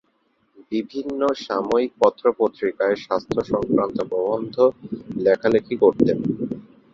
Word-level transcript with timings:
বিভিন্ন 0.71 1.21
সাময়িক 1.39 1.91
পত্র 1.99 2.23
পত্রিকায় 2.39 2.97
স্বাস্থ্য 2.97 3.39
সংক্রান্ত 3.51 3.97
প্রবন্ধ 4.09 4.55
লেখালেখি 5.17 5.75
করতেন। 5.77 6.17